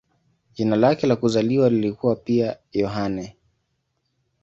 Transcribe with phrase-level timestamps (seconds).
[0.53, 3.37] Jina lake la kuzaliwa lilikuwa pia "Yohane".